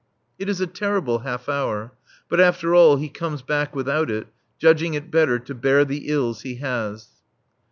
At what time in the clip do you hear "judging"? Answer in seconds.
4.57-4.95